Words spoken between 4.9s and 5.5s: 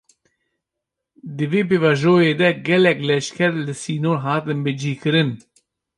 kirin